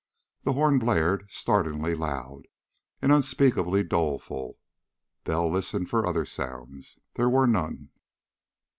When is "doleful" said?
3.83-4.57